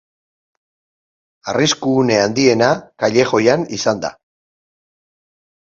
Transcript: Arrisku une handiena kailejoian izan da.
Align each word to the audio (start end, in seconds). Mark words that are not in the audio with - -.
Arrisku 1.53 1.93
une 2.05 2.17
handiena 2.23 2.71
kailejoian 3.05 3.69
izan 3.81 4.05
da. 4.09 4.15